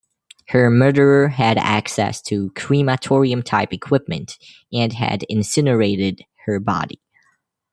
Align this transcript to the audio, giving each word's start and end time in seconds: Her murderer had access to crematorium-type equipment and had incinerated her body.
Her 0.47 0.71
murderer 0.71 1.27
had 1.27 1.59
access 1.59 2.23
to 2.23 2.49
crematorium-type 2.55 3.71
equipment 3.71 4.39
and 4.73 4.93
had 4.93 5.21
incinerated 5.29 6.21
her 6.47 6.59
body. 6.59 6.99